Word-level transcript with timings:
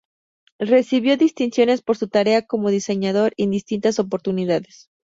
Recibió 0.57 1.15
distinciones 1.15 1.83
por 1.83 1.95
su 1.95 2.07
tarea 2.07 2.47
como 2.47 2.71
diseñador 2.71 3.33
en 3.37 3.51
distintas 3.51 3.99
oportunidades. 3.99 4.89